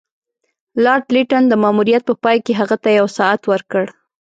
لارډ 0.83 1.05
لیټن 1.15 1.43
د 1.47 1.53
ماموریت 1.63 2.03
په 2.07 2.13
پای 2.23 2.37
کې 2.45 2.53
هغه 2.59 2.75
ته 2.83 2.89
یو 2.99 3.07
ساعت 3.17 3.41
ورکړ. 3.51 3.83